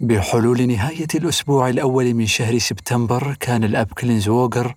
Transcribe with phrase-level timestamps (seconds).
[0.00, 4.74] بحلول نهاية الأسبوع الأول من شهر سبتمبر كان الأب كلينزوغر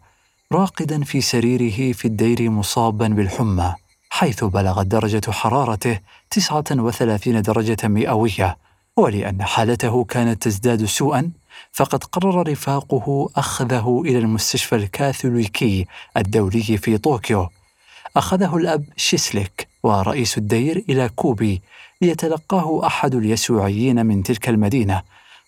[0.51, 3.75] راقدا في سريره في الدير مصابا بالحمى
[4.09, 5.99] حيث بلغت درجة حرارته
[6.29, 8.57] 39 درجة مئوية.
[8.97, 11.31] ولأن حالته كانت تزداد سوءا
[11.71, 15.85] فقد قرر رفاقه أخذه إلى المستشفى الكاثوليكي
[16.17, 17.49] الدولي في طوكيو.
[18.17, 21.61] أخذه الأب شيسليك ورئيس الدير إلى كوبي
[22.01, 25.01] ليتلقاه أحد اليسوعيين من تلك المدينة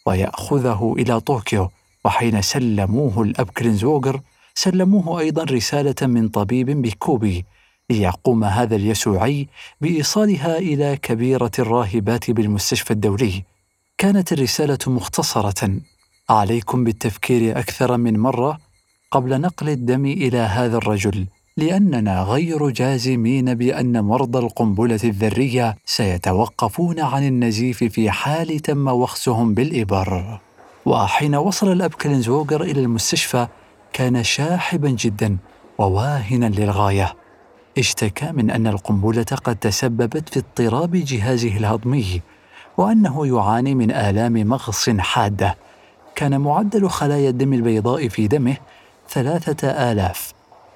[0.05, 1.69] ويأخذه إلى طوكيو.
[2.05, 4.21] وحين سلموه الأب كرينزوغر
[4.55, 7.45] سلموه أيضا رسالة من طبيب بكوبي
[7.89, 9.47] ليقوم هذا اليسوعي
[9.81, 13.43] بإيصالها إلى كبيرة الراهبات بالمستشفى الدولي.
[13.97, 15.79] كانت الرسالة مختصرة.
[16.29, 18.59] عليكم بالتفكير أكثر من مرة
[19.11, 21.25] قبل نقل الدم إلى هذا الرجل.
[21.57, 30.39] لأننا غير جازمين بأن مرضى القنبلة الذرية سيتوقفون عن النزيف في حال تم وخسهم بالإبر.
[30.85, 33.47] وحين وصل الأب كلينزوغر إلى المستشفى
[33.93, 35.37] كان شاحبا جدا
[35.77, 37.13] وواهنا للغاية.
[37.77, 42.21] اشتكى من أن القنبلة قد تسببت في اضطراب جهازه الهضمي
[42.77, 45.57] وأنه يعاني من آلام مغص حادة.
[46.15, 48.55] كان معدل خلايا الدم البيضاء في دمه
[49.09, 50.33] ثلاثة آلاف.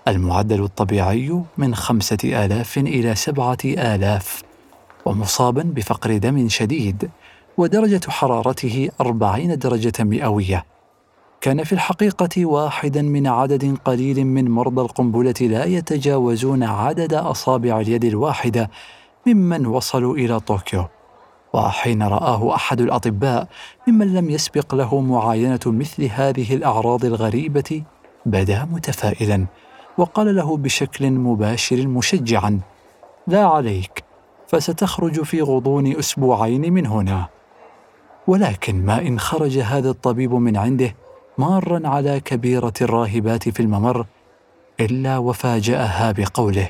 [0.07, 4.43] المعدل الطبيعي من خمسة آلاف إلى سبعة آلاف
[5.05, 7.09] ومصابا بفقر دم شديد
[7.57, 10.65] ودرجة حرارته أربعين درجة مئوية.
[11.41, 18.05] كان في الحقيقة واحدا من عدد قليل من مرضى القنبلة لا يتجاوزون عدد أصابع اليد
[18.05, 18.69] الواحدة
[19.27, 20.85] ممن وصلوا إلى طوكيو.
[21.53, 23.47] وحين رآه أحد الأطباء
[23.87, 27.83] ممن لم يسبق له معاينة مثل هذه الأعراض الغريبة
[28.25, 29.45] بدا متفائلا.
[29.97, 32.59] وقال له بشكل مباشر مشجعا
[33.27, 34.03] لا عليك
[34.47, 37.27] فستخرج في غضون أسبوعين من هنا.
[38.27, 40.95] ولكن ما إن خرج هذا الطبيب من عنده
[41.37, 44.05] مارا على كبيرة الراهبات في الممر
[44.79, 46.69] إلا وفاجأها بقوله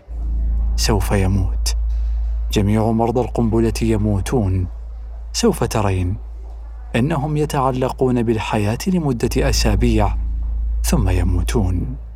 [0.75, 1.75] سوف يموت.
[2.51, 4.67] جميع مرضى القنبلة يموتون.
[5.33, 6.17] سوف ترين
[6.95, 10.15] إنهم يتعلقون بالحياة لمدة أسابيع
[10.83, 12.06] ثم يموتون.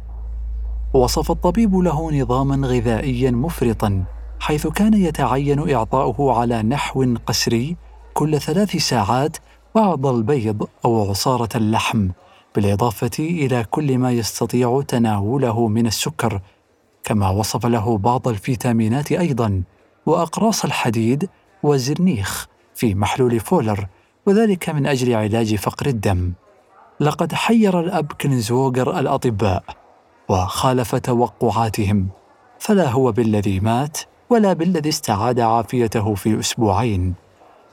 [0.94, 4.04] وصف الطبيب له نظاما غذائيا مفرطا
[4.40, 7.78] حيث كان يتعين إعطاؤه على نحو قسري
[8.14, 9.38] كل ثلاث ساعات
[9.76, 12.10] بعض البيض أو عصارة اللحم
[12.56, 16.42] بالإضافة إلى كل ما يستطيع تناوله من السكر.
[17.04, 19.64] كما وصف له بعض الفيتامينات أيضا
[20.06, 21.30] وأقراص الحديد
[21.64, 23.88] وزرنيخ في محلول فولر
[24.26, 26.34] وذلك من أجل علاج فقر الدم.
[27.00, 29.81] لقد حير الأب كلينزوغر الأطباء.
[30.32, 32.08] وخالف توقعاتهم.
[32.60, 33.98] فلا هو بالذي مات
[34.30, 37.14] ولا بالذي استعاد عافيته في أسبوعين.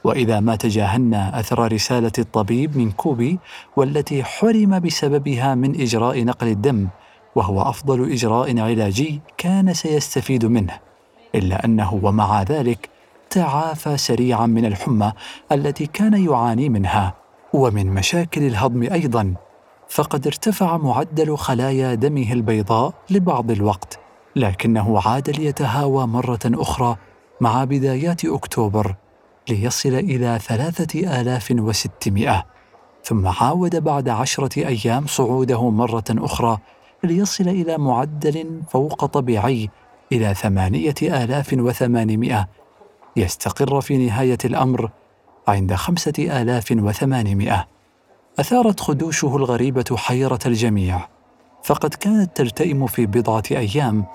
[0.03, 3.39] وإذا ما تجاهلنا أثر رسالة الطبيب من كوبي
[3.75, 6.87] والتي حرم بسببها من إجراء نقل الدم
[7.35, 10.79] وهو أفضل إجراء علاجي كان سيستفيد منه
[11.35, 12.89] إلا أنه ومع ذلك
[13.29, 15.11] تعافى سريعا من الحمى
[15.51, 17.13] التي كان يعاني منها.
[17.53, 19.33] ومن مشاكل الهضم أيضا
[19.89, 23.99] فقد ارتفع معدل خلايا دمه البيضاء لبعض الوقت
[24.35, 26.95] لكنه عاد ليتهاوى مرة أخرى
[27.41, 28.95] مع بدايات أكتوبر
[29.49, 32.45] ليصل إلى 3600
[33.03, 36.57] ثم عاود بعد عشرة أيام صعوده مرة أخرى
[37.03, 39.69] ليصل إلى معدل فوق طبيعي
[40.11, 42.47] إلى 8800
[43.15, 44.91] يستقر في نهاية الأمر
[45.47, 47.67] عند 5800
[48.39, 51.07] أثارت خدوشه الغريبة حيرة الجميع،
[51.63, 54.05] فقد كانت تلتئم في بضعة أيام،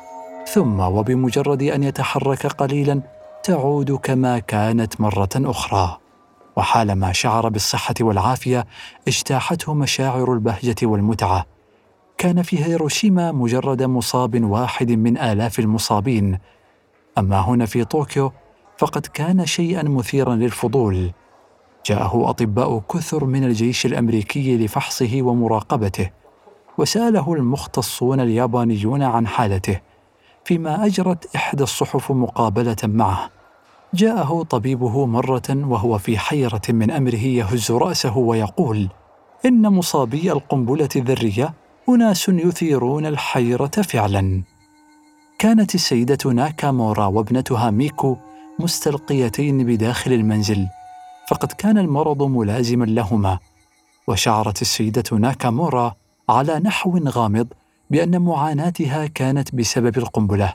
[0.47, 3.03] ثم وبمجرد أن يتحرك قليلا
[3.43, 5.99] تعود كما كانت مرة أخرى.
[6.57, 8.67] وحالما شعر بالصحة والعافية
[9.09, 11.47] اجتاحته مشاعر البهجة والمتعة.
[12.19, 16.39] كان في هيروشيما مجرد مصاب واحد من آلاف المصابين،
[17.19, 18.33] أما هنا في طوكيو
[18.79, 21.13] فقد كان شيئا مثيرا للفضول.
[21.87, 26.11] جاءه أطباء كثر من الجيش الأمريكي لفحصه ومراقبته
[26.79, 29.81] وسأله المختصون اليابانيون عن حالته
[30.45, 33.31] فيما أجرت إحدى الصحف مقابلة معه.
[33.95, 38.89] جاءه طبيبه مرة وهو في حيرة من أمره يهز رأسه ويقول
[39.47, 41.55] إن مصابي القنبلة الذرية
[41.89, 44.43] أناس يثيرون الحيرة فعلا.
[45.39, 48.17] كانت السيدة ناكامورا وابنتها ميكو
[48.59, 50.67] مستلقيتين بداخل المنزل
[51.29, 53.39] فقد كان المرض ملازما لهما
[54.09, 55.95] وشعرت السيدة ناكامورا
[56.29, 57.47] على نحو غامض
[57.91, 60.55] بأن معاناتها كانت بسبب القنبلة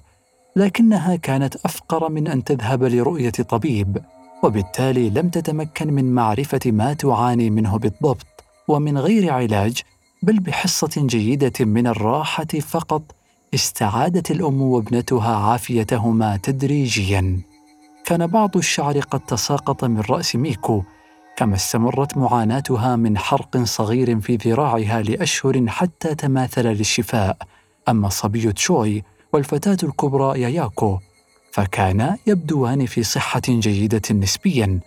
[0.56, 3.98] لكنها كانت أفقر من أن تذهب لرؤية طبيب
[4.44, 9.81] وبالتالي لم تتمكن من معرفة ما تعاني منه بالضبط ومن غير علاج
[10.24, 13.01] بل بحصة جيدة من الراحة فقط
[13.54, 17.39] استعادت الأم وابنتها عافيتهما تدريجيا.
[18.09, 20.83] كان بعض الشعر قد تساقط من رأس ميكو
[21.38, 27.38] كما استمرت معاناتها من حرق صغير في ذراعها لأشهر حتى تماثل للشفاء.
[27.89, 29.03] أما صبي تشوي
[29.33, 30.97] والفتاة الكبرى ياياكو
[31.51, 34.79] فكانا يبدوان في صحة جيدة نسبيا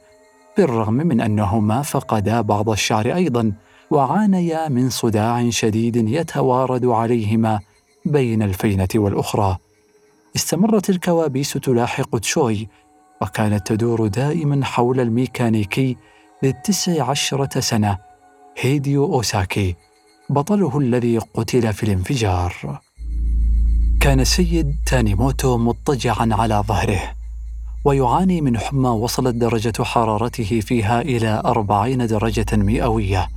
[0.57, 3.53] بالرغم من أنهما فقدا بعض الشعر أيضا
[3.91, 7.61] وعانيا من صداع شديد يتوارد عليهما
[8.05, 9.57] بين الفينة والأخرى.
[10.37, 12.69] استمرت الكوابيس تلاحق تشوي
[13.23, 15.97] وكانت تدور دائما حول الميكانيكي
[16.43, 17.99] للتسع عشرة سنة
[18.59, 19.77] هيديو أوساكي
[20.31, 22.81] بطله الذي قتل في الانفجار.
[24.01, 27.01] كان السيد تانيموتو مضطجعا على ظهره
[27.85, 33.29] ويعاني من حمى وصلت درجة حرارته فيها إلى أربعين درجة مئوية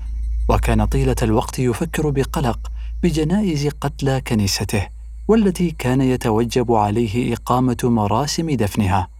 [0.49, 2.71] وكان طيلة الوقت يفكر بقلق
[3.03, 4.87] بجنائز قتلى كنيسته
[5.27, 9.14] والتي كان يتوجب عليه إقامة مراسم دفنها.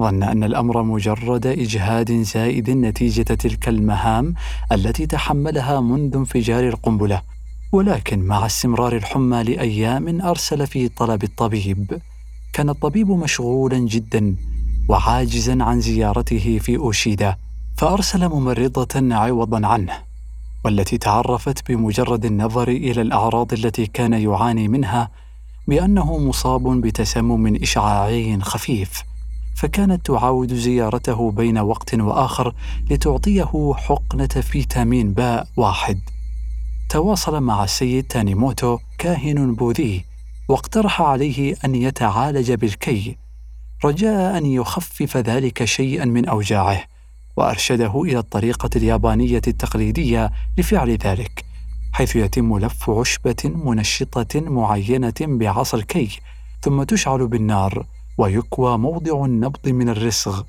[0.00, 4.34] ظن أن الأمر مجرد إجهاد زائد نتيجة تلك المهام
[4.72, 7.22] التي تحملها منذ انفجار القنبلة.
[7.72, 11.98] ولكن مع استمرار الحمى لأيام أرسل في طلب الطبيب.
[12.52, 14.36] كان الطبيب مشغولا جدا
[14.88, 17.36] وعاجزا عن زيارته في أوشيدا
[17.76, 19.92] فأرسل ممرضة عوضا عنه
[20.64, 25.10] والتي تعرفت بمجرد النظر إلى الأعراض التي كان يعاني منها
[25.68, 29.07] بأنه مصاب بتسمم إشعاعي خفيف.
[29.58, 32.54] فكانت تعاود زيارته بين وقت وآخر
[32.90, 36.00] لتعطيه حقنة فيتامين باء واحد.
[36.90, 40.04] تواصل مع السيد تانيموتو كاهن بوذي
[40.48, 43.16] واقترح عليه أن يتعالج بالكي.
[43.84, 46.84] رجاء أن يخفف ذلك شيئا من أوجاعه
[47.36, 51.44] وأرشده إلى الطريقة اليابانية التقليدية لفعل ذلك
[51.92, 56.18] حيث يتم لف عشبة منشطة معينة بعصا الكي
[56.62, 57.86] ثم تشعل بالنار.
[58.18, 60.42] ويكوى موضع النبض من الرسغ.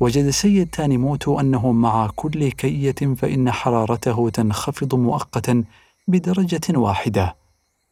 [0.00, 5.64] وجد سيد تانيموتو أنه مع كل كية فإن حرارته تنخفض مؤقتا
[6.08, 7.36] بدرجة واحدة.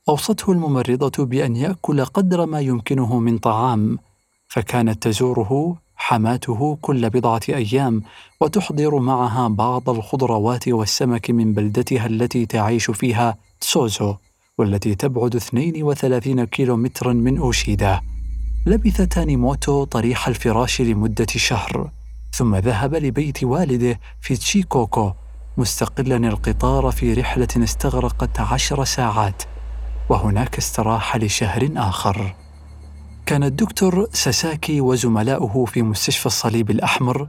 [0.08, 3.98] أوصته الممرضة بأن يأكل قدر ما يمكنه من طعام
[4.48, 8.02] فكانت تزوره حماته كل بضعة أيام
[8.40, 14.14] وتحضر معها بعض الخضروات والسمك من بلدتها التي تعيش فيها تسوزو
[14.58, 18.00] والتي تبعد 32 كيلومترا من أوشيدا.
[18.66, 21.90] لبث تانيموتو طريح الفراش لمدة شهر
[22.32, 25.12] ثم ذهب لبيت والده في تشيكوكو
[25.56, 29.42] مستقلا القطار في رحلة استغرقت عشر ساعات
[30.08, 32.34] وهناك استراح لشهر آخر.
[33.26, 37.28] كان الدكتور ساساكي وزملاؤه في مستشفى الصليب الأحمر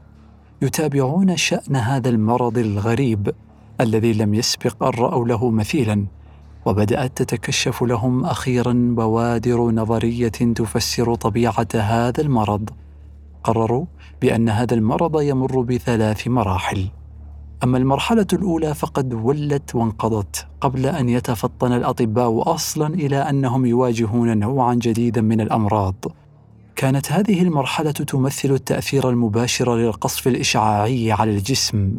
[0.61, 3.35] يتابعون شأن هذا المرض الغريب
[3.81, 6.05] الذي لم يسبق أن رأوا له مثيلا.
[6.65, 12.69] وبدأت تتكشف لهم أخيرا بوادر نظرية تفسر طبيعة هذا المرض.
[13.43, 13.85] قرروا
[14.21, 16.87] بأن هذا المرض يمر بثلاث مراحل.
[17.63, 24.73] أما المرحلة الأولى فقد ولت وانقضت قبل أن يتفطن الأطباء أصلا إلى أنهم يواجهون نوعا
[24.73, 25.95] جديدا من الأمراض.
[26.75, 31.97] كانت هذه المرحلة تمثل التأثير المباشر للقصف الإشعاعي على الجسم.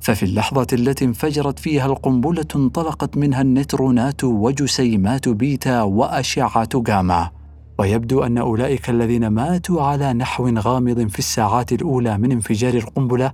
[0.00, 7.30] ففي اللحظة التي انفجرت فيها القنبلة انطلقت منها النيترونات وجسيمات بيتا وأشعة جاما.
[7.78, 13.32] ويبدو أن أولئك الذين ماتوا على نحو غامض في الساعات الأولى من انفجار القنبلة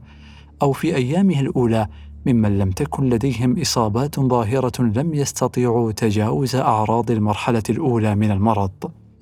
[0.62, 1.86] أو في أيامه الأولى
[2.26, 8.70] ممن لم تكن لديهم إصابات ظاهرة لم يستطيعوا تجاوز أعراض المرحلة الأولى من المرض.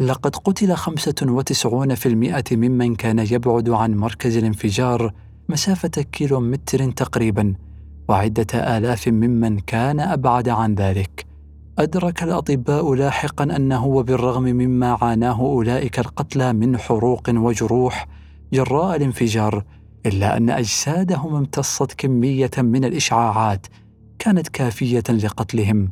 [0.00, 5.12] لقد قتل 95% ممن كان يبعد عن مركز الانفجار
[5.48, 7.54] مسافة كيلو متر تقريبا
[8.08, 11.26] وعدة آلاف ممن كان أبعد عن ذلك.
[11.78, 18.08] أدرك الأطباء لاحقا أنه وبالرغم مما عاناه أولئك القتلى من حروق وجروح
[18.52, 19.64] جراء الانفجار
[20.06, 23.66] إلا أن أجسادهم امتصت كمية من الإشعاعات
[24.18, 25.90] كانت كافية لقتلهم.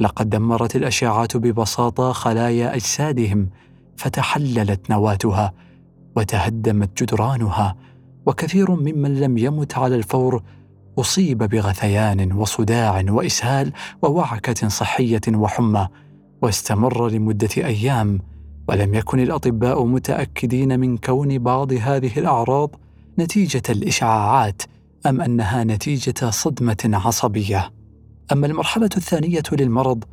[0.00, 3.48] لقد دمرت الأشعات ببساطة خلايا أجسادهم
[3.96, 5.52] فتحللت نواتها
[6.16, 7.76] وتهدمت جدرانها.
[8.26, 10.42] وكثير ممن لم يمت على الفور
[10.98, 15.88] أصيب بغثيان وصداع وإسهال ووعكة صحية وحمى
[16.42, 18.20] واستمر لمدة أيام
[18.68, 22.70] ولم يكن الأطباء متأكدين من كون بعض هذه الأعراض
[23.18, 24.62] نتيجة الإشعاعات
[25.06, 27.72] أم أنها نتيجة صدمة عصبية.
[28.32, 30.04] أما المرحلة الثانية للمرض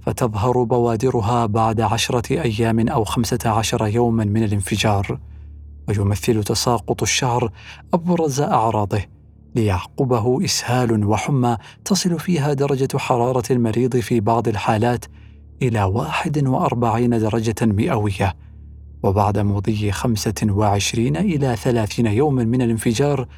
[0.00, 5.18] فتظهر بوادرها بعد عشرة أيام أو خمسة عشر يوما من الانفجار.
[5.88, 7.52] ويمثل تساقط الشعر
[7.94, 9.02] أبرز أعراضه
[9.54, 15.04] ليعقبه إسهال وحمى تصل فيها درجة حرارة المريض في بعض الحالات
[15.62, 18.34] إلى 41 درجة مئوية
[19.02, 23.28] وبعد مضي 25 إلى 30 يوما من الانفجار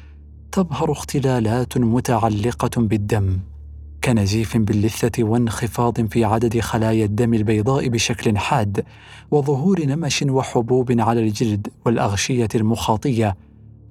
[0.51, 3.39] تظهر اختلالات متعلقة بالدم.
[4.03, 8.85] كنزيف باللثة وانخفاض في عدد خلايا الدم البيضاء بشكل حاد
[9.31, 13.37] وظهور نمش وحبوب على الجلد والأغشية المخاطية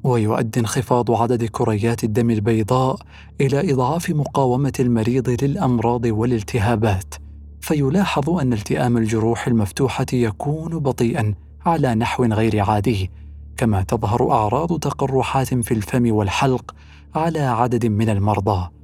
[0.05, 2.97] ويؤدي انخفاض عدد كريات الدم البيضاء
[3.40, 7.14] إلى إضعاف مقاومة المريض للأمراض والالتهابات
[7.61, 11.35] فيلاحظ أن التئام الجروح المفتوحة يكون بطيئا
[11.67, 13.11] على نحو غير عادي
[13.57, 16.75] كما تظهر أعراض تقرحات في الفم والحلق
[17.14, 18.80] على عدد من المرضى.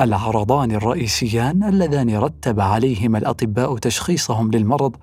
[0.00, 4.96] العرضان الرئيسيان اللذان رتب عليهما الأطباء تشخيصهم للمرض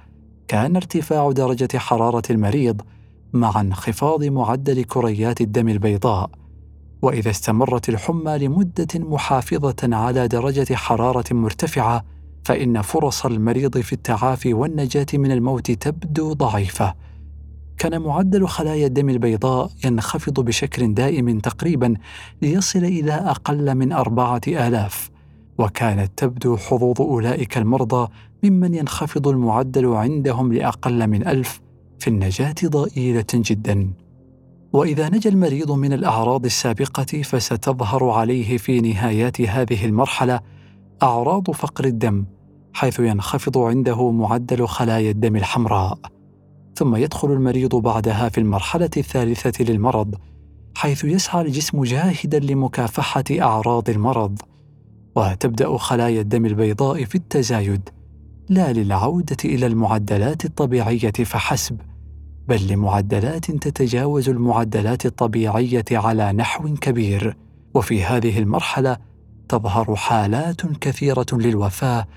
[0.47, 2.81] كان ارتفاع درجة حرارة المريض
[3.33, 6.29] مع انخفاض معدل كريات الدم البيضاء.
[7.01, 12.05] وإذا استمرت الحمى لمدة محافظة على درجة حرارة مرتفعة
[12.43, 16.93] فإن فرص المريض في التعافي والنجاة من الموت تبدو ضعيفة.
[17.77, 21.93] كان معدل خلايا الدم البيضاء ينخفض بشكل دائم تقريبا
[22.41, 25.09] ليصل إلى أقل من أربعة آلاف.
[25.57, 28.11] وكانت تبدو حظوظ أولئك المرضى
[28.43, 31.61] ممن ينخفض المعدل عندهم لأقل من ألف
[31.99, 33.93] في النجاة ضئيلة جدا.
[34.73, 40.39] وإذا نجا المريض من الأعراض السابقة فستظهر عليه في نهايات هذه المرحلة
[41.03, 42.25] أعراض فقر الدم
[42.73, 46.12] حيث ينخفض عنده معدل خلايا الدم الحمراء.
[46.75, 50.15] ثم يدخل المريض بعدها في المرحلة الثالثة للمرض
[50.75, 54.39] حيث يسعى الجسم جاهدا لمكافحة أعراض المرض.
[55.15, 57.89] وتبدأ خلايا الدم البيضاء في التزايد
[58.49, 61.77] لا للعودة إلى المعدلات الطبيعية فحسب
[62.47, 67.37] بل لمعدلات تتجاوز المعدلات الطبيعية على نحو كبير.
[67.73, 68.97] وفي هذه المرحلة
[69.49, 72.07] تظهر حالات كثيرة للوفاة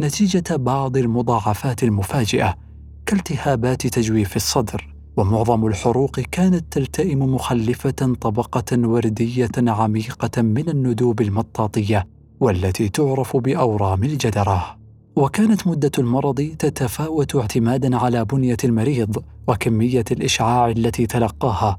[0.00, 2.65] نتيجة بعض المضاعفات المفاجئة.
[3.06, 12.06] كالتهابات تجويف الصدر ومعظم الحروق كانت تلتئم مخلفة طبقة وردية عميقة من الندوب المطاطية
[12.40, 14.76] والتي تعرف بأورام الجدرة.
[15.16, 21.78] وكانت مدة المرض تتفاوت اعتمادا على بنية المريض وكمية الإشعاع التي تلقاها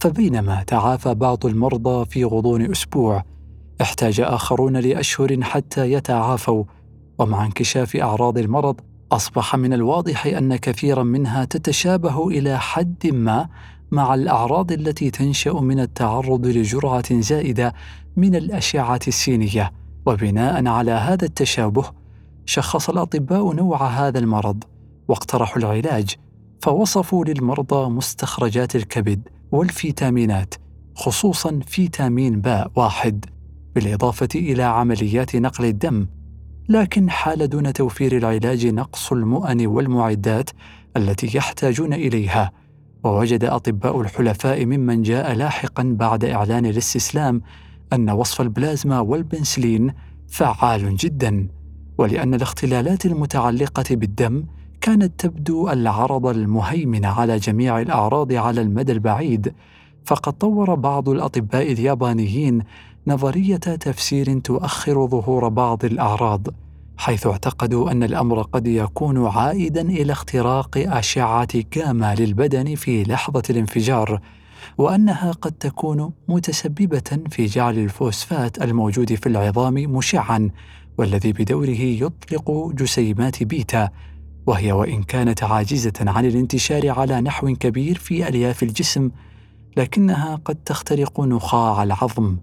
[0.00, 3.24] فبينما تعافى بعض المرضى في غضون أسبوع
[3.80, 6.64] احتاج آخرون لأشهر حتى يتعافوا.
[7.18, 8.80] ومع انكشاف أعراض المرض
[9.14, 13.48] أصبح من الواضح أن كثيرا منها تتشابه إلى حد ما
[13.90, 17.74] مع الأعراض التي تنشأ من التعرض لجرعة زائدة
[18.16, 19.72] من الأشعة السينية.
[20.06, 21.84] وبناء على هذا التشابه
[22.46, 24.64] شخص الأطباء نوع هذا المرض
[25.08, 26.14] واقترحوا العلاج
[26.62, 30.54] فوصفوا للمرضى مستخرجات الكبد والفيتامينات
[30.94, 33.24] خصوصا فيتامين باء واحد
[33.74, 36.06] بالإضافة إلى عمليات نقل الدم
[36.68, 40.50] لكن حال دون توفير العلاج نقص المؤن والمعدات
[40.96, 42.52] التي يحتاجون إليها.
[43.04, 47.42] ووجد أطباء الحلفاء ممن جاء لاحقا بعد إعلان الاستسلام
[47.92, 49.92] أن وصف البلازما والبنسلين
[50.28, 51.48] فعال جدا
[51.98, 54.44] ولأن الاختلالات المتعلقة بالدم
[54.80, 59.54] كانت تبدو العرض المهيمن على جميع الأعراض على المدى البعيد.
[60.04, 62.62] فقد طور بعض الأطباء اليابانيين
[63.06, 66.46] نظرية تفسير تؤخر ظهور بعض الأعراض
[66.96, 74.20] حيث اعتقدوا أن الأمر قد يكون عائدا إلى اختراق أشعة جاما للبدن في لحظة الانفجار
[74.78, 80.50] وأنها قد تكون متسببة في جعل الفوسفات الموجود في العظام مشعا
[80.98, 83.88] والذي بدوره يطلق جسيمات بيتا
[84.46, 89.10] وهي وإن كانت عاجزة عن الانتشار على نحو كبير في ألياف الجسم
[89.76, 92.36] لكنها قد تخترق نخاع العظم.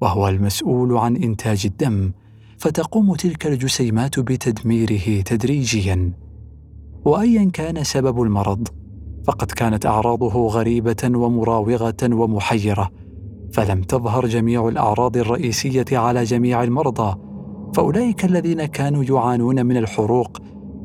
[0.00, 2.12] وهو المسؤول عن إنتاج الدم
[2.58, 6.12] فتقوم تلك الجسيمات بتدميره تدريجيا.
[7.04, 8.68] وايا كان سبب المرض
[9.24, 12.90] فقد كانت أعراضه غريبة ومراوغة ومحيرة
[13.52, 17.18] فلم تظهر جميع الأعراض الرئيسية على جميع المرضى
[17.74, 20.38] فأولئك الذين كانوا يعانون من الحروق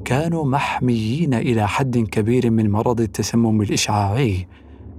[0.06, 4.48] كانوا محميين إلى حد كبير من مرض التسمم الإشعاعي.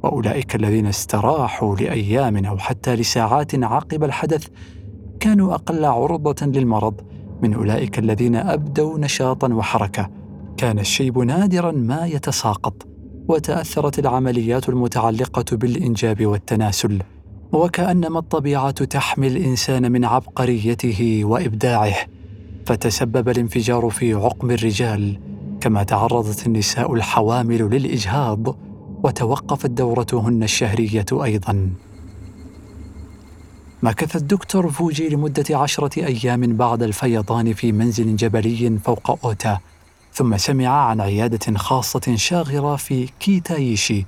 [0.02, 4.46] وأولئك الذين استراحوا لأيام أو حتى لساعات عقب الحدث
[5.20, 7.00] كانوا أقل عرضة للمرض.
[7.42, 10.10] من أولئك الذين أبدوا نشاطا وحركة.
[10.56, 12.86] كان الشيب نادرا ما يتساقط
[13.28, 17.02] وتأثرت العمليات المتعلقة بالإنجاب والتناسل.
[17.52, 21.94] وكانما الطبيعة تحمي الإنسان من عبقريته وإبداعه.
[22.66, 25.20] فتسبب الانفجار في عقم الرجال
[25.60, 28.65] كما تعرضت النساء الحوامل للإجهاض.
[29.02, 31.70] وتوقفت دورتهن الشهرية أيضا.
[33.82, 39.58] مكث الدكتور فوجي لمدة عشرة أيام بعد الفيضان في منزل جبلي فوق أوتا
[40.12, 44.06] ثم سمع عن عيادة خاصة شاغرة في كيتايشي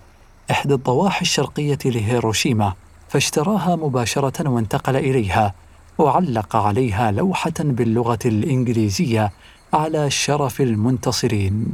[0.50, 2.72] إحدى الضواحي الشرقية لهيروشيما
[3.08, 5.54] فاشتراها مباشرة وانتقل إليها
[5.98, 9.32] وعلق عليها لوحة باللغة الإنجليزية
[9.72, 11.72] على شرف المنتصرين.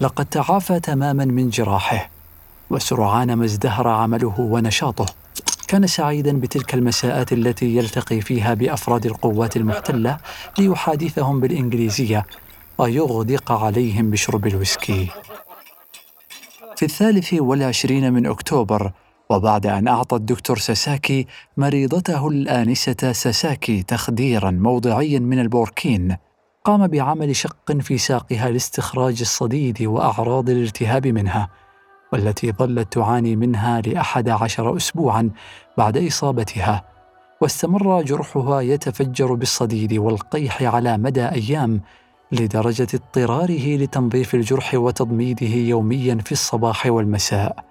[0.00, 2.15] لقد تعافى تماما من جراحه.
[2.70, 5.06] وسرعان ما ازدهر عمله ونشاطه.
[5.68, 10.18] كان سعيدا بتلك المساءات التي يلتقي فيها بأفراد القوات المحتلة
[10.58, 12.26] ليحادثهم بالإنجليزية
[12.78, 15.08] ويغدق عليهم بشرب الويسكي.
[16.76, 18.92] في الثالث والعشرين من أكتوبر
[19.30, 26.16] وبعد أن أعطى الدكتور ساساكي مريضته الآنسة ساساكي تخديرا موضعيا من البروكين
[26.64, 31.48] قام بعمل شق في ساقها لاستخراج الصديد وأعراض الالتهاب منها.
[32.12, 35.30] والتي ظلت تعاني منها لأحد عشر أسبوعا
[35.78, 36.84] بعد إصابتها
[37.40, 41.80] واستمر جرحها يتفجر بالصديد والقيح على مدى أيام
[42.32, 47.64] لدرجة اضطراره لتنظيف الجرح وتضميده يوميا في الصباح والمساء.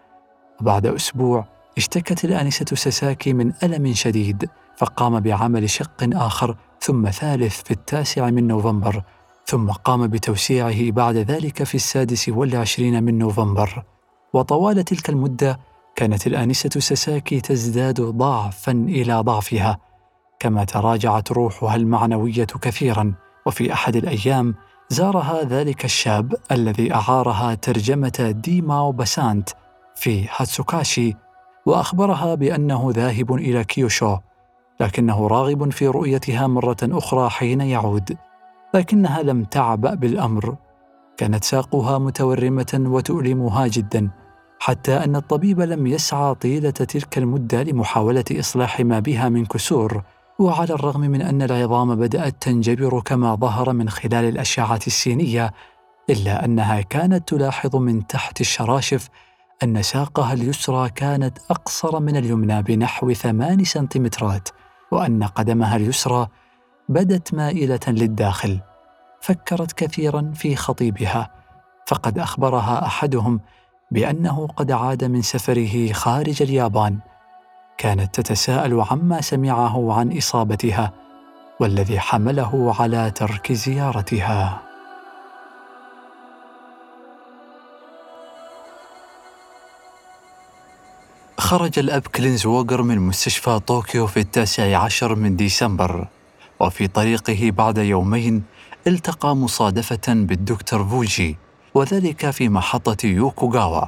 [0.62, 1.46] وبعد أسبوع
[1.77, 8.48] اشتكت الآنسة ساساكي من ألم شديد فقام بعمل شق آخر ثم ثالث في التاسع من
[8.48, 9.04] نوفمبر
[9.46, 13.84] ثم قام بتوسيعه بعد ذلك في السادس والعشرين من نوفمبر.
[14.36, 15.60] وطوال تلك المدة
[15.96, 19.77] كانت الآنسة ساساكي تزداد ضعفا إلى ضعفها
[20.39, 23.13] كما تراجعت روحها المعنوية كثيرا
[23.46, 24.56] وفي أحد الأيام
[24.89, 29.50] زارها ذلك الشاب الذي أعارها ترجمة دي موباسانت
[29.96, 31.13] في هاتسوكاشي
[31.65, 34.18] وأخبرها بأنه ذاهب إلى كيوشو
[34.80, 38.18] لكنه راغب في رؤيتها مرة أخرى حين يعود
[38.74, 40.56] لكنها لم تعبأ بالأمر.
[41.18, 44.10] كانت ساقها متورمة وتؤلمها جدا.
[44.60, 50.04] حتى أن الطبيب لم يسعى طيلة تلك المدة لمحاولة إصلاح ما بها من كسور
[50.40, 55.53] وعلى الرغم من أن العظام بدأت تنجبر كما ظهر من خلال الأشعة السينية
[56.10, 59.10] إلا أنها كانت تلاحظ من تحت الشراشف
[59.64, 64.50] أن ساقها اليسرى كانت أقصر من اليمنى بنحو ثمان سنتيمترات
[64.92, 66.27] وأن قدمها اليسرى
[66.90, 68.60] بدت مائلة للداخل.
[69.22, 71.29] فكرت كثيرا في خطيبها
[71.88, 73.40] فقد أخبرها أحدهم
[73.92, 77.00] بأنه قد عاد من سفره خارج اليابان.
[77.78, 80.94] كانت تتساءل عما سمعه عن إصابتها
[81.60, 84.62] والذي حمله على ترك زيارتها.
[91.38, 96.08] خرج الأب كلينز ووغر من مستشفى طوكيو في التاسع عشر من ديسمبر
[96.60, 98.44] وفي طريقه بعد يومين
[98.88, 101.45] التقى مصادفة بالدكتور فوجي.
[101.75, 103.85] وذلك في محطة يوكوغاوا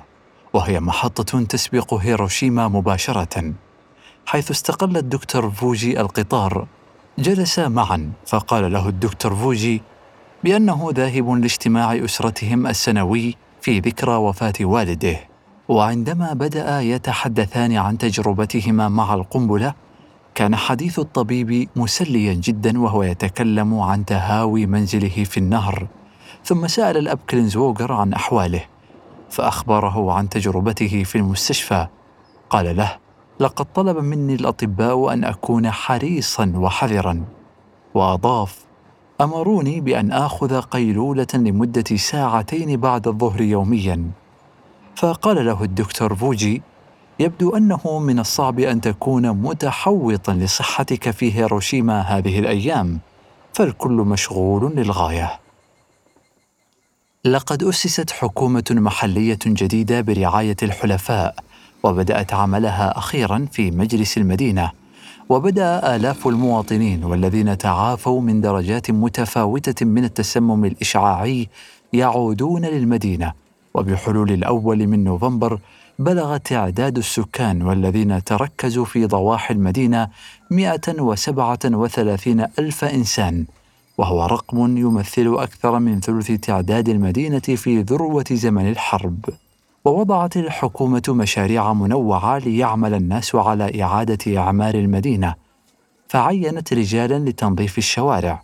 [0.53, 3.53] وهي محطة تسبق هيروشيما مباشرة
[4.25, 6.67] حيث استقل الدكتور فوجي القطار.
[7.19, 9.81] جلسا معا فقال له الدكتور فوجي
[10.43, 15.19] بأنه ذاهب لاجتماع أسرتهم السنوي في ذكرى وفاة والده.
[15.67, 19.73] وعندما بدأ يتحدثان عن تجربتهما مع القنبلة
[20.35, 25.87] كان حديث الطبيب مسليا جدا وهو يتكلم عن تهاوي منزله في النهر.
[26.45, 28.65] ثم سأل الأب كلينزوغر عن أحواله
[29.29, 31.87] فأخبره عن تجربته في المستشفى.
[32.49, 32.97] قال له
[33.39, 37.23] لقد طلب مني الأطباء أن أكون حريصا وحذرا
[37.93, 38.65] وأضاف
[39.21, 44.11] أمروني بأن آخذ قيلولة لمدة ساعتين بعد الظهر يوميا
[44.95, 46.61] فقال له الدكتور فوجي
[47.19, 52.99] يبدو أنه من الصعب أن تكون متحوطا لصحتك في هيروشيما هذه الأيام
[53.53, 55.39] فالكل مشغول للغاية
[57.27, 61.35] لقد أسست حكومة محلية جديدة برعاية الحلفاء
[61.83, 64.71] وبدأت عملها أخيرا في مجلس المدينة.
[65.29, 71.49] وبدأ آلاف المواطنين والذين تعافوا من درجات متفاوتة من التسمم الإشعاعي
[71.93, 73.33] يعودون للمدينة.
[73.73, 75.59] وبحلول الأول من نوفمبر
[75.99, 80.09] بلغ تعداد السكان والذين تركزوا في ضواحي المدينة
[80.51, 83.45] 137 ألف إنسان.
[83.97, 89.25] وهو رقم يمثل أكثر من ثلث تعداد المدينة في ذروة زمن الحرب.
[89.85, 95.35] ووضعت الحكومة مشاريع منوعة ليعمل الناس على إعادة أعمار المدينة.
[96.07, 98.41] فعينت رجالا لتنظيف الشوارع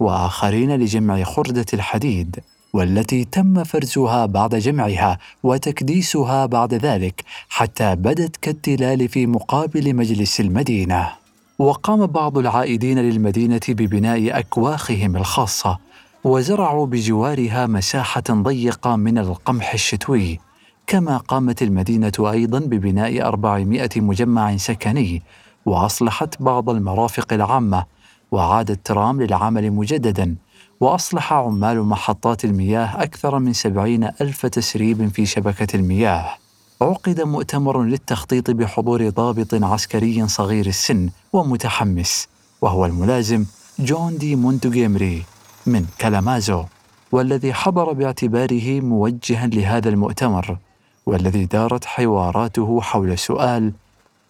[0.00, 2.40] وآخرين لجمع خردة الحديد
[2.72, 11.25] والتي تم فرزها بعد جمعها وتكديسها بعد ذلك حتى بدت كالتلال في مقابل مجلس المدينة.
[11.58, 15.78] وقام بعض العائدين للمدينة ببناء أكواخهم الخاصة
[16.24, 20.40] وزرعوا بجوارها مساحة ضيقة من القمح الشتوي.
[20.86, 25.22] كما قامت المدينة أيضا ببناء 400 مجمع سكني
[25.66, 27.84] وأصلحت بعض المرافق العامة
[28.32, 30.36] وعاد الترام للعمل مجددا
[30.80, 36.45] وأصلح عمال محطات المياه أكثر من سبعين ألف تسريب في شبكة المياه.
[36.82, 42.28] عقد مؤتمر للتخطيط بحضور ضابط عسكري صغير السن ومتحمس
[42.62, 43.44] وهو الملازم
[43.78, 45.22] جون دي مونتجيمري
[45.66, 46.64] من كالامازو
[47.12, 50.58] والذي حضر باعتباره موجها لهذا المؤتمر
[51.06, 53.72] والذي دارت حواراته حول سؤال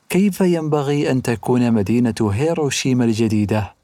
[0.08, 3.74] كيف ينبغي أن تكون مدينة هيروشيما الجديدة؟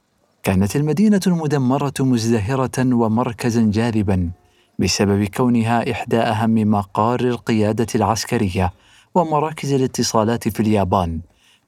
[0.42, 4.30] كانت المدينة المدمرة مزدهرة ومركزا جاذبا.
[4.78, 8.72] بسبب كونها إحدى أهم مقار القيادة العسكرية
[9.14, 11.20] ومراكز الاتصالات في اليابان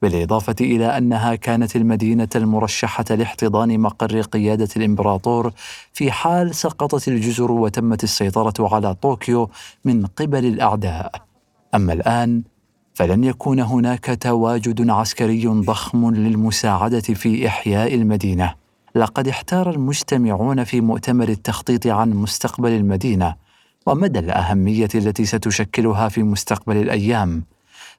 [0.02, 5.52] بالإضافة إلى أنها كانت المدينة المرشحة لاحتضان مقر قيادة الإمبراطور
[5.92, 9.50] في حال سقطت الجزر وتمت السيطرة على طوكيو
[9.84, 11.12] من قبل الأعداء.
[11.74, 12.42] أما الآن
[12.94, 18.63] فلن يكون هناك تواجد عسكري ضخم للمساعدة في إحياء المدينة.
[18.96, 23.34] لقد احتار المجتمعون في مؤتمر التخطيط عن مستقبل المدينة
[23.86, 27.44] ومدى الأهمية التي ستشكلها في مستقبل الأيام.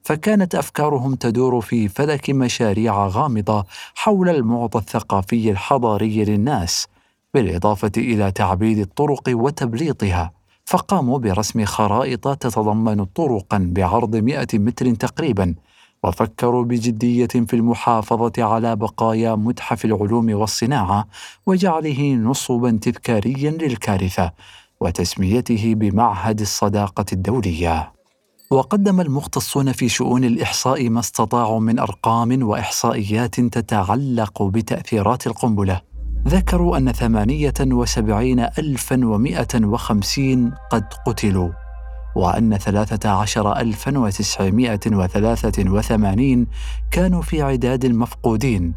[0.04, 6.88] فكانت أفكارهم تدور في فلك مشاريع غامضة حول المعطى الثقافي الحضاري للناس
[7.34, 10.32] بالإضافة إلى تعبيد الطرق وتبليطها.
[10.66, 15.56] فقاموا برسم خرائط تتضمن طرقا بعرض 100 متر تقريبا
[16.06, 21.08] وفكروا بجدية في المحافظة على بقايا متحف العلوم والصناعة
[21.46, 24.32] وجعله نصبا تذكاريا للكارثة
[24.80, 27.92] وتسميته بمعهد الصداقة الدولية.
[28.52, 35.82] وقدم المختصون في شؤون الإحصاء ما استطاعوا من أرقام وإحصائيات تتعلق بتأثيرات القنبلة.
[36.28, 41.65] ذكروا أن ثمانية وسبعين ألفا ومائة وخمسين قد قتلوا.
[42.16, 46.48] وأن ثلاثة عشر ألفا وتسعمائة وثلاثة وثمانين
[46.92, 48.74] كانوا في عداد المفقودين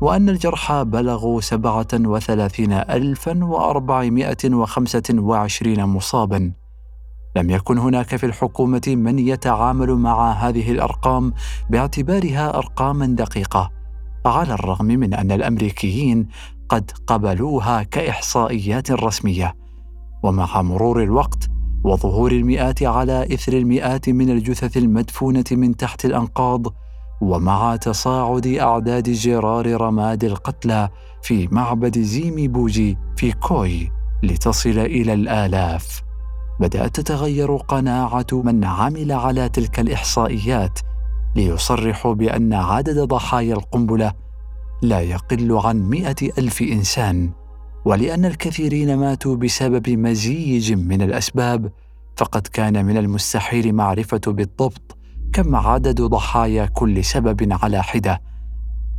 [0.00, 6.52] وأن الجرحى بلغوا سبعة وثلاثين ألفا وأربعمائة وخمسة وعشرين مصاباً.
[7.36, 11.32] لم يكن هناك في الحكومة من يتعامل مع هذه الأرقام
[11.70, 13.70] باعتبارها ارقاما دقيقة
[14.26, 16.28] على الرغم من أن الأمريكيين
[16.68, 19.54] قد قبلوها كإحصائيات رسمية.
[20.22, 21.50] ومع مرور الوقت
[21.84, 26.66] وظهور المئات على إثر المئات من الجثث المدفونة من تحت الأنقاض
[27.20, 30.88] ومع تصاعد أعداد جرار رماد القتلى
[31.22, 36.02] في معبد زيمي بوجي في كوي لتصل إلى الآلاف.
[36.60, 40.78] بدأت تتغير قناعة من عمل على تلك الإحصائيات
[41.36, 44.12] ليصرحوا بأن عدد ضحايا القنبلة
[44.82, 47.30] لا يقل عن مئة ألف إنسان.
[47.84, 51.72] ولأن الكثيرين ماتوا بسبب مزيج من الأسباب
[52.16, 54.96] فقد كان من المستحيل معرفة بالضبط
[55.32, 58.22] كم عدد ضحايا كل سبب على حدة.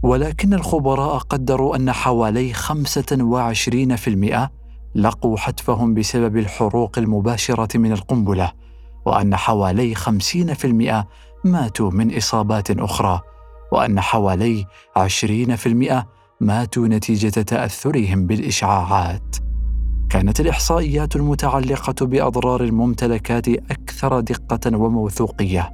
[0.04, 4.50] ولكن الخبراء قدروا أن حوالي 25%
[4.96, 8.52] لقوا حتفهم بسبب الحروق المباشرة من القنبلة
[9.06, 11.06] وأن حوالي 50%
[11.46, 13.22] ماتوا من إصابات أخرى
[13.72, 14.65] وأن حوالي
[14.98, 16.04] 20%
[16.42, 19.36] ماتوا نتيجة تأثرهم بالإشعاعات.
[20.10, 25.70] كانت الإحصائيات المتعلقة بأضرار الممتلكات أكثر دقة وموثوقية.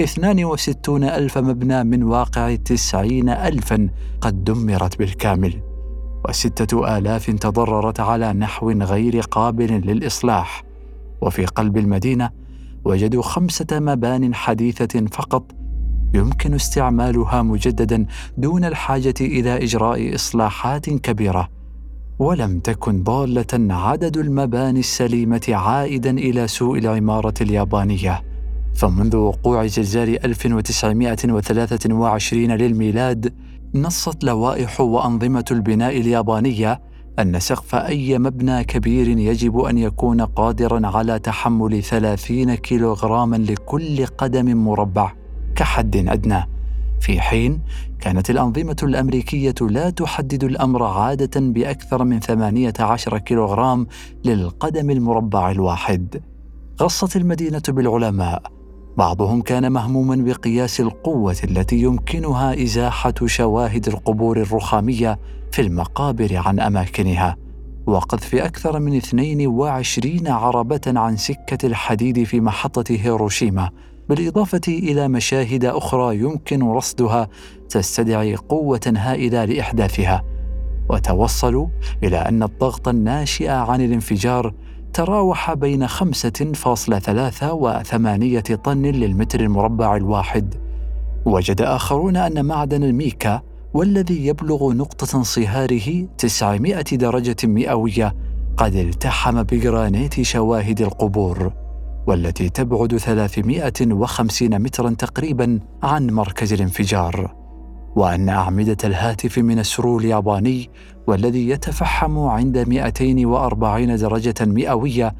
[0.00, 3.88] 62 ألف مبنى من واقع 90 ألفا
[4.20, 5.60] قد دمرت بالكامل.
[6.28, 10.64] وستة آلاف تضررت على نحو غير قابل للإصلاح.
[11.20, 12.30] وفي قلب المدينة
[12.84, 15.61] وجدوا خمسة مبان حديثة فقط
[16.14, 18.06] يمكن استعمالها مجددا
[18.38, 21.48] دون الحاجة إلى إجراء إصلاحات كبيرة
[22.18, 28.22] ولم تكن ضالة عدد المباني السليمة عائدا إلى سوء العمارة اليابانية.
[28.74, 33.34] فمنذ وقوع زلزال 1923 للميلاد
[33.74, 36.80] نصت لوائح وأنظمة البناء اليابانية
[37.18, 44.64] أن سقف أي مبنى كبير يجب أن يكون قادرا على تحمل 30 كيلوغراما لكل قدم
[44.64, 45.21] مربع.
[45.56, 46.48] كحد أدنى.
[47.00, 47.60] في حين
[48.00, 53.86] كانت الأنظمة الأمريكية لا تحدد الأمر عادة بأكثر من 18 كيلوغرام
[54.24, 56.22] للقدم المربع الواحد.
[56.82, 58.42] غصت المدينة بالعلماء.
[58.96, 65.18] بعضهم كان مهموما بقياس القوة التي يمكنها إزاحة شواهد القبور الرخامية
[65.52, 67.36] في المقابر عن أماكنها.
[67.86, 73.70] وقذف أكثر من 22 عربة عن سكة الحديد في محطة هيروشيما.
[74.12, 77.28] بالإضافة إلى مشاهد أخرى يمكن رصدها
[77.68, 80.22] تستدعي قوة هائلة لإحداثها.
[80.88, 81.66] وتوصلوا
[82.02, 84.54] إلى أن الضغط الناشئ عن الانفجار
[84.92, 90.54] تراوح بين 5.3 و8 طن للمتر المربع الواحد.
[91.24, 93.42] وجد آخرون أن معدن الميكا
[93.74, 98.14] والذي يبلغ نقطة انصهاره 900 درجة مئوية
[98.56, 101.61] قد التحم بجرانيت شواهد القبور.
[102.06, 107.34] والتي تبعد 350 مترا تقريبا عن مركز الانفجار
[107.96, 110.70] وأن أعمدة الهاتف من السرو الياباني
[111.06, 115.14] والذي يتفحم عند 240 درجة مئوية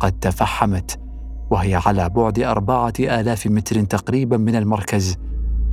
[0.00, 0.98] قد تفحمت
[1.50, 5.16] وهي على بعد أربعة آلاف متر تقريبا من المركز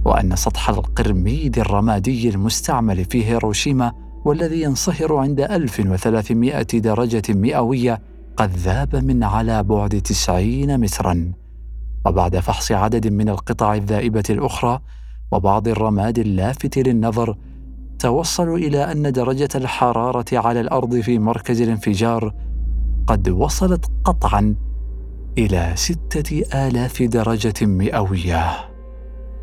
[0.06, 3.91] وأن سطح القرميد الرمادي المستعمل في هيروشيما
[4.25, 8.01] والذي ينصهر عند 1300 درجة مئوية
[8.37, 11.31] قد ذاب من على بعد 90 مترا
[12.05, 14.79] وبعد فحص عدد من القطع الذائبة الأخرى
[15.31, 17.37] وبعض الرماد اللافت للنظر
[17.99, 22.33] توصلوا إلى أن درجة الحرارة على الأرض في مركز الانفجار
[23.07, 24.55] قد وصلت قطعا
[25.37, 28.75] إلى ستة آلاف درجة مئوية.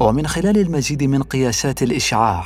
[0.00, 2.44] ومن خلال المزيد من قياسات الإشعاع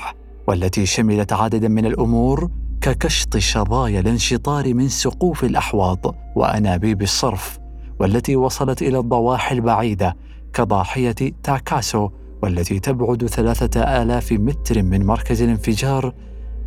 [0.48, 2.50] والتي شملت عددا من الأمور
[2.86, 7.58] ككشط شظايا الانشطار من سقوف الأحواض وأنابيب الصرف
[8.00, 10.16] والتي وصلت إلى الضواحي البعيدة
[10.52, 12.10] كضاحية تاكاسو
[12.42, 16.14] والتي تبعد ثلاثة آلاف متر من مركز الانفجار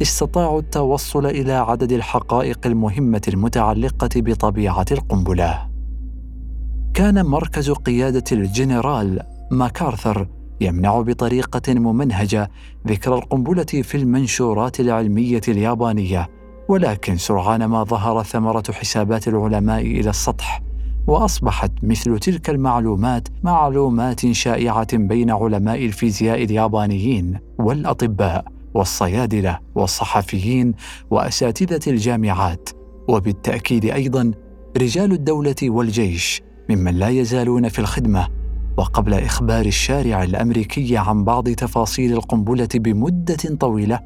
[0.02, 5.70] استطاعوا التوصل إلى عدد الحقائق المهمة المتعلقة بطبيعة القنبلة.
[6.94, 9.20] كان مركز قيادة الجنرال
[9.52, 10.28] ماكارثر
[10.62, 12.52] يمنع بطريقة ممنهجة
[12.88, 16.30] ذكر القنبلة في المنشورات العلمية اليابانية،
[16.68, 20.62] ولكن سرعان ما ظهر ثمرة حسابات العلماء إلى السطح،
[21.08, 30.74] وأصبحت مثل تلك المعلومات معلومات شائعة بين علماء الفيزياء اليابانيين والأطباء والصيادلة والصحفيين
[31.12, 32.70] وأساتذة الجامعات
[33.08, 34.32] وبالتأكيد أيضا
[34.78, 38.39] رجال الدولة والجيش ممن لا يزالون في الخدمة.
[38.80, 44.00] وقبل إخبار الشارع الأمريكي عن بعض تفاصيل القنبلة بمدة طويلة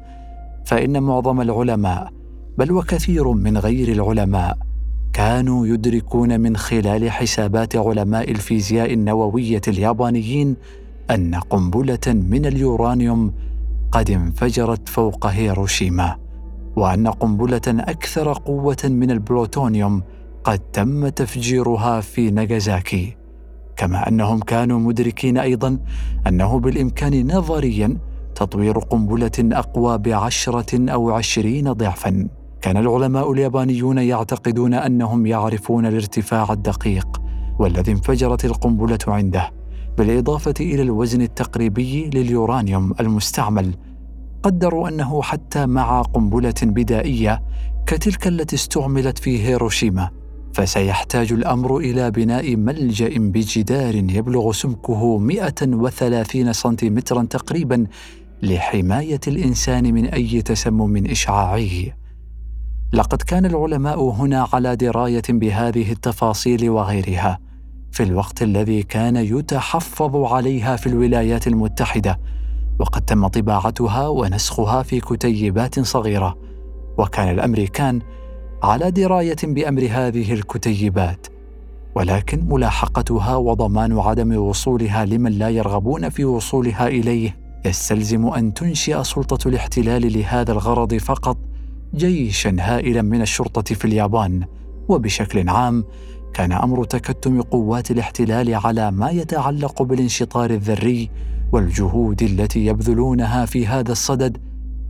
[0.64, 2.12] فإن معظم العلماء
[2.58, 4.58] بل وكثير من غير العلماء
[5.12, 10.56] كانوا يدركون من خلال حسابات علماء الفيزياء النووية اليابانيين
[11.10, 13.32] أن قنبلة من اليورانيوم
[13.92, 16.16] قد انفجرت فوق هيروشيما
[16.76, 20.02] وأن قنبلة أكثر قوة من البلوتونيوم
[20.44, 23.23] قد تم تفجيرها في ناغازاكي
[23.76, 25.78] كما أنهم كانوا مدركين أيضا
[26.26, 27.98] أنه بالإمكان نظريا
[28.34, 32.28] تطوير قنبلة أقوى بعشرة أو عشرين ضعفا.
[32.60, 37.22] كان العلماء اليابانيون يعتقدون أنهم يعرفون الارتفاع الدقيق
[37.58, 39.50] والذي انفجرت القنبلة عنده
[39.98, 43.74] بالإضافة إلى الوزن التقريبي لليورانيوم المستعمل.
[44.42, 47.42] قدروا أنه حتى مع قنبلة بدائية
[47.86, 50.10] كتلك التي استعملت في هيروشيما
[50.54, 57.86] فسيحتاج الأمر إلى بناء ملجأ بجدار يبلغ سمكه 130 سنتيمترا تقريبا
[58.42, 61.92] لحماية الإنسان من أي تسمم إشعاعي.
[62.92, 67.38] لقد كان العلماء هنا على دراية بهذه التفاصيل وغيرها
[67.92, 72.20] في الوقت الذي كان يتحفظ عليها في الولايات المتحدة
[72.78, 76.38] وقد تم طباعتها ونسخها في كتيبات صغيرة.
[76.98, 78.00] وكان الامريكان
[78.64, 81.26] على دراية بأمر هذه الكتيبات
[81.94, 89.48] ولكن ملاحقتها وضمان عدم وصولها لمن لا يرغبون في وصولها إليه يستلزم أن تنشئ سلطة
[89.48, 91.36] الاحتلال لهذا الغرض فقط
[91.94, 94.44] جيشا هائلا من الشرطة في اليابان.
[94.88, 95.84] وبشكل عام
[96.34, 101.10] كان أمر تكتم قوات الاحتلال على ما يتعلق بالانشطار الذري
[101.52, 104.38] والجهود التي يبذلونها في هذا الصدد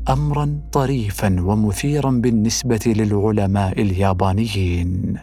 [0.08, 5.16] امرا طريفا ومثيرا بالنسبة للعلماء اليابانيين.